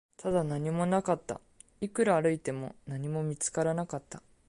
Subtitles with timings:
[0.17, 1.39] ただ、何もなかった、
[1.79, 4.23] いくら歩いても、何も見つからなかった